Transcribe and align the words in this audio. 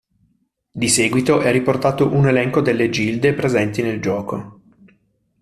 Di 0.71 0.89
seguito 0.89 1.41
è 1.41 1.51
riportato 1.51 2.11
un 2.11 2.27
elenco 2.27 2.61
delle 2.61 2.89
gilde 2.89 3.35
presenti 3.35 3.83
nel 3.83 4.01
gioco. 4.01 4.61